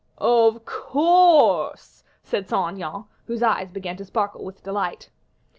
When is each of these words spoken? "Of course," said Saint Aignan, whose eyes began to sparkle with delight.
"Of 0.17 0.65
course," 0.65 2.03
said 2.23 2.49
Saint 2.49 2.71
Aignan, 2.73 3.03
whose 3.27 3.43
eyes 3.43 3.69
began 3.69 3.97
to 3.97 4.05
sparkle 4.05 4.43
with 4.43 4.63
delight. 4.63 5.11